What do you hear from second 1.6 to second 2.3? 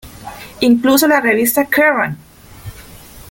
"Kerrang!